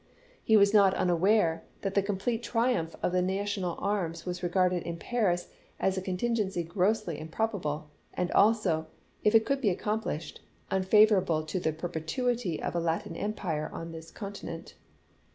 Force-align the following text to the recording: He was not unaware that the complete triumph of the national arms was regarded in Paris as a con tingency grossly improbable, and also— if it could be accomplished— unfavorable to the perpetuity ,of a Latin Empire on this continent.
He 0.43 0.57
was 0.57 0.73
not 0.73 0.95
unaware 0.95 1.63
that 1.81 1.93
the 1.93 2.01
complete 2.01 2.41
triumph 2.41 2.95
of 3.03 3.11
the 3.11 3.21
national 3.21 3.75
arms 3.77 4.25
was 4.25 4.41
regarded 4.41 4.81
in 4.81 4.97
Paris 4.97 5.49
as 5.79 5.95
a 5.95 6.01
con 6.01 6.17
tingency 6.17 6.67
grossly 6.67 7.19
improbable, 7.19 7.91
and 8.15 8.31
also— 8.31 8.87
if 9.23 9.35
it 9.35 9.45
could 9.45 9.61
be 9.61 9.69
accomplished— 9.69 10.41
unfavorable 10.71 11.43
to 11.43 11.59
the 11.59 11.71
perpetuity 11.71 12.59
,of 12.59 12.73
a 12.73 12.79
Latin 12.79 13.15
Empire 13.15 13.69
on 13.71 13.91
this 13.91 14.09
continent. 14.09 14.73